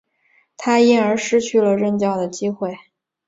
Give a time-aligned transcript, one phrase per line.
[0.57, 2.75] 他因而失去了任教的机会。